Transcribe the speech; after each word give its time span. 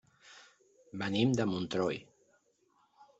Venim 1.01 1.35
de 1.41 1.47
Montroi. 1.51 1.99